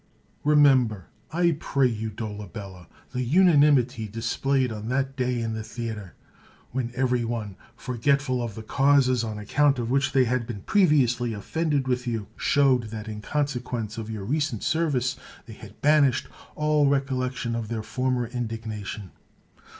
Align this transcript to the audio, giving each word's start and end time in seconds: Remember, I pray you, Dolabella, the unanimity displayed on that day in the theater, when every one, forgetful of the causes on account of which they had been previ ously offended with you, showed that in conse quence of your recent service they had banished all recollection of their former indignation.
Remember, 0.43 1.09
I 1.31 1.57
pray 1.59 1.87
you, 1.87 2.09
Dolabella, 2.09 2.87
the 3.11 3.21
unanimity 3.21 4.07
displayed 4.07 4.71
on 4.71 4.87
that 4.89 5.15
day 5.15 5.39
in 5.39 5.53
the 5.53 5.61
theater, 5.61 6.15
when 6.71 6.91
every 6.95 7.23
one, 7.23 7.55
forgetful 7.75 8.41
of 8.41 8.55
the 8.55 8.63
causes 8.63 9.23
on 9.23 9.37
account 9.37 9.77
of 9.77 9.91
which 9.91 10.11
they 10.11 10.23
had 10.23 10.47
been 10.47 10.61
previ 10.63 11.03
ously 11.03 11.33
offended 11.35 11.87
with 11.87 12.07
you, 12.07 12.25
showed 12.35 12.85
that 12.85 13.07
in 13.07 13.21
conse 13.21 13.61
quence 13.61 13.99
of 13.99 14.09
your 14.09 14.25
recent 14.25 14.63
service 14.63 15.17
they 15.45 15.53
had 15.53 15.79
banished 15.83 16.27
all 16.55 16.87
recollection 16.87 17.55
of 17.55 17.67
their 17.67 17.83
former 17.83 18.25
indignation. 18.25 19.11